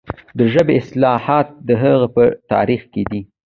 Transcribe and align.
د 0.37 0.39
ژبې 0.53 0.73
اصالت 0.81 1.47
د 1.67 1.69
هغې 1.81 2.07
په 2.15 2.23
تاریخ 2.51 2.81
کې 2.93 3.03
دی. 3.09 3.21